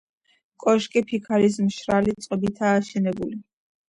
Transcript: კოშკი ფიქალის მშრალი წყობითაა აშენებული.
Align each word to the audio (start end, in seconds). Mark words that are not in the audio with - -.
კოშკი 0.63 1.03
ფიქალის 1.11 1.57
მშრალი 1.65 2.15
წყობითაა 2.25 2.79
აშენებული. 2.81 3.39